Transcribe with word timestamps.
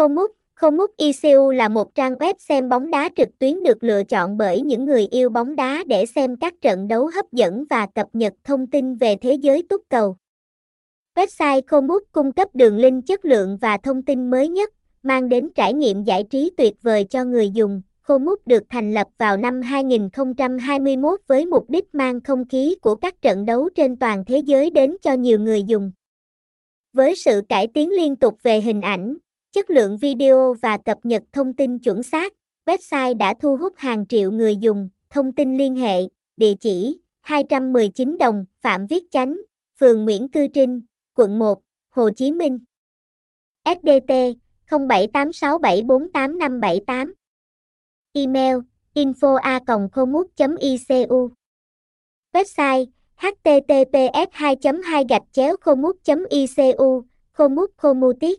Khomuk 0.00 0.30
Khomuk 0.54 0.96
ICU 0.96 1.50
là 1.50 1.68
một 1.68 1.94
trang 1.94 2.14
web 2.14 2.34
xem 2.38 2.68
bóng 2.68 2.90
đá 2.90 3.08
trực 3.16 3.28
tuyến 3.38 3.62
được 3.62 3.84
lựa 3.84 4.04
chọn 4.04 4.36
bởi 4.36 4.60
những 4.60 4.84
người 4.84 5.06
yêu 5.10 5.28
bóng 5.28 5.56
đá 5.56 5.84
để 5.86 6.06
xem 6.06 6.36
các 6.36 6.54
trận 6.60 6.88
đấu 6.88 7.10
hấp 7.14 7.32
dẫn 7.32 7.64
và 7.70 7.86
cập 7.86 8.06
nhật 8.12 8.32
thông 8.44 8.66
tin 8.66 8.94
về 8.94 9.16
thế 9.16 9.34
giới 9.34 9.62
túc 9.68 9.82
cầu. 9.88 10.16
Website 11.14 11.62
Khomuk 11.66 12.02
cung 12.12 12.32
cấp 12.32 12.48
đường 12.54 12.76
link 12.76 13.06
chất 13.06 13.24
lượng 13.24 13.58
và 13.60 13.76
thông 13.76 14.02
tin 14.02 14.30
mới 14.30 14.48
nhất, 14.48 14.70
mang 15.02 15.28
đến 15.28 15.48
trải 15.54 15.74
nghiệm 15.74 16.04
giải 16.04 16.24
trí 16.30 16.50
tuyệt 16.56 16.74
vời 16.82 17.04
cho 17.04 17.24
người 17.24 17.50
dùng. 17.50 17.82
Khomuk 18.02 18.46
được 18.46 18.62
thành 18.68 18.94
lập 18.94 19.06
vào 19.18 19.36
năm 19.36 19.62
2021 19.62 21.20
với 21.26 21.46
mục 21.46 21.70
đích 21.70 21.94
mang 21.94 22.20
không 22.20 22.48
khí 22.48 22.76
của 22.82 22.94
các 22.94 23.22
trận 23.22 23.46
đấu 23.46 23.68
trên 23.74 23.96
toàn 23.96 24.24
thế 24.24 24.38
giới 24.38 24.70
đến 24.70 24.96
cho 25.02 25.12
nhiều 25.12 25.38
người 25.38 25.62
dùng. 25.62 25.92
Với 26.92 27.16
sự 27.16 27.42
cải 27.48 27.66
tiến 27.66 27.90
liên 27.90 28.16
tục 28.16 28.38
về 28.42 28.60
hình 28.60 28.80
ảnh, 28.80 29.16
chất 29.52 29.70
lượng 29.70 29.96
video 29.96 30.54
và 30.62 30.78
cập 30.78 30.98
nhật 31.02 31.22
thông 31.32 31.54
tin 31.54 31.78
chuẩn 31.78 32.02
xác, 32.02 32.32
website 32.66 33.16
đã 33.16 33.34
thu 33.40 33.56
hút 33.56 33.72
hàng 33.76 34.06
triệu 34.06 34.30
người 34.30 34.56
dùng. 34.56 34.88
Thông 35.10 35.32
tin 35.32 35.56
liên 35.56 35.76
hệ, 35.76 36.00
địa 36.36 36.54
chỉ 36.60 36.98
219 37.20 38.18
đồng, 38.18 38.44
Phạm 38.60 38.86
Viết 38.86 39.04
Chánh, 39.10 39.36
phường 39.80 40.04
Nguyễn 40.04 40.28
Cư 40.28 40.46
Trinh, 40.54 40.80
quận 41.14 41.38
1, 41.38 41.60
Hồ 41.90 42.10
Chí 42.10 42.32
Minh. 42.32 42.58
SDT 43.64 44.12
0786748578 44.70 47.12
Email 48.12 48.56
info 48.94 49.36
a 49.36 49.60
icu 50.60 51.30
Website 52.32 52.86
https 53.16 54.28
2 54.32 54.56
2 54.84 55.04
gạch 55.08 55.22
chéo 55.32 55.56
khomut 55.60 55.96
icu 56.30 57.04
khomut 57.32 57.70
khomutit 57.76 58.38